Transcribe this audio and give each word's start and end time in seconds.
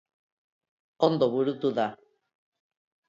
Ondo 1.09 1.29
burutu 1.35 1.73
da. 1.81 1.87